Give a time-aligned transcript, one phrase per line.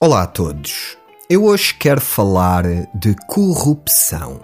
[0.00, 0.96] Olá a todos.
[1.28, 2.62] Eu hoje quero falar
[2.94, 4.40] de corrupção.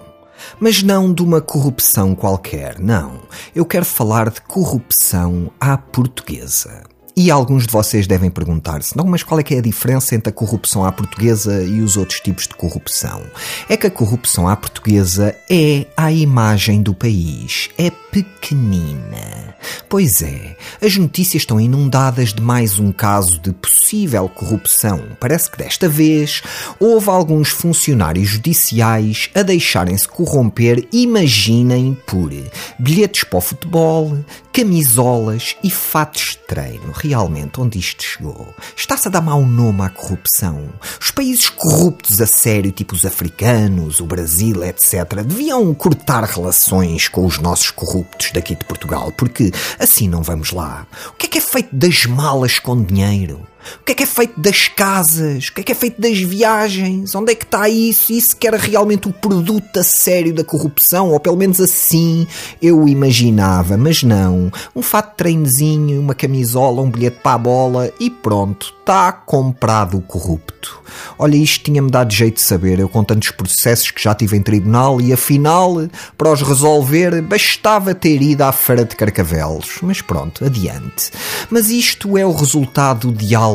[0.58, 3.20] Mas não de uma corrupção qualquer, não.
[3.54, 6.82] Eu quero falar de corrupção à portuguesa.
[7.16, 10.30] E alguns de vocês devem perguntar-se, não, mas qual é que é a diferença entre
[10.30, 13.23] a corrupção à portuguesa e os outros tipos de corrupção?
[13.68, 19.54] É que a corrupção à portuguesa é a imagem do país, é pequenina.
[19.95, 25.00] Pois é, as notícias estão inundadas de mais um caso de possível corrupção.
[25.20, 26.42] Parece que desta vez
[26.80, 32.33] houve alguns funcionários judiciais a deixarem-se corromper, imaginem, por
[32.77, 34.19] bilhetes para o futebol,
[34.54, 36.92] camisolas e fatos de treino.
[36.94, 38.54] Realmente, onde isto chegou?
[38.77, 40.68] Está-se a dar mau nome à corrupção.
[41.00, 47.27] Os países corruptos a sério, tipo os africanos, o Brasil, etc., deviam cortar relações com
[47.27, 50.86] os nossos corruptos daqui de Portugal, porque assim não vamos lá.
[51.08, 53.44] O que é que é feito das malas com dinheiro?
[53.80, 55.48] O que é que é feito das casas?
[55.48, 57.14] O que é que é feito das viagens?
[57.14, 58.12] Onde é que está isso?
[58.12, 61.11] Isso que era realmente o produto a sério da corrupção?
[61.11, 62.27] Ou pelo menos assim
[62.61, 64.50] eu imaginava, mas não.
[64.74, 69.98] Um fato de treinozinho, uma camisola, um bilhete para a bola e pronto, está comprado
[69.98, 70.83] o corrupto.
[71.19, 74.42] Olha, isto tinha-me dado jeito de saber, eu com tantos processos que já tive em
[74.42, 75.77] tribunal e afinal,
[76.17, 79.78] para os resolver, bastava ter ido à feira de Carcavelos.
[79.83, 81.11] Mas pronto, adiante.
[81.50, 83.53] Mas isto é o resultado de algo.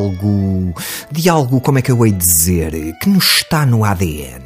[1.10, 4.42] De algo, como é que eu hei dizer, que nos está no ADN.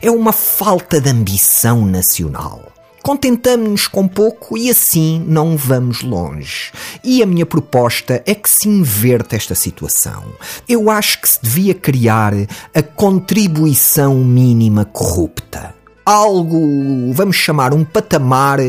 [0.00, 2.72] É uma falta de ambição nacional
[3.06, 6.72] contentamos-nos com pouco e assim não vamos longe.
[7.04, 10.24] E a minha proposta é que se inverta esta situação.
[10.68, 12.32] Eu acho que se devia criar
[12.74, 15.75] a contribuição mínima corrupta.
[16.06, 18.60] Algo, vamos chamar um patamar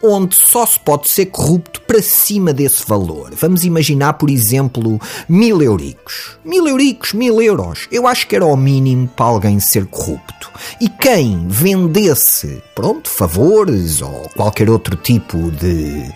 [0.00, 3.32] onde só se pode ser corrupto para cima desse valor.
[3.34, 6.38] Vamos imaginar, por exemplo, mil euricos.
[6.44, 7.88] Mil euricos, mil euros.
[7.90, 10.48] Eu acho que era o mínimo para alguém ser corrupto.
[10.80, 16.12] E quem vendesse, pronto, favores ou qualquer outro tipo de,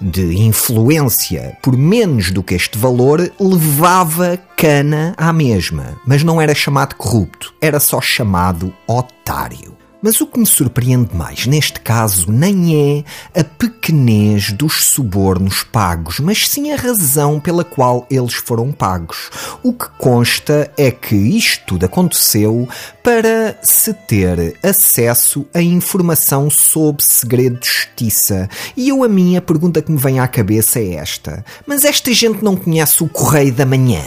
[0.00, 6.00] de influência por menos do que este valor, levava cana à mesma.
[6.06, 9.81] Mas não era chamado corrupto, era só chamado otário.
[10.02, 13.04] Mas o que me surpreende mais neste caso nem
[13.34, 19.30] é a pequenez dos subornos pagos, mas sim a razão pela qual eles foram pagos.
[19.62, 22.68] O que consta é que isto tudo aconteceu
[23.02, 28.48] para se ter acesso a informação sob segredo de justiça.
[28.76, 32.42] E eu a minha pergunta que me vem à cabeça é esta: mas esta gente
[32.42, 34.02] não conhece o Correio da Manhã?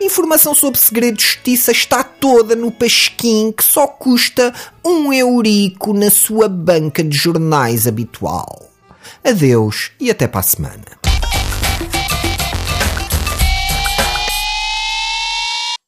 [0.00, 4.54] Informação sobre segredo de justiça está toda no pasquim que só custa
[4.84, 8.70] um eurico na sua banca de jornais habitual.
[9.24, 11.07] Adeus e até para a semana.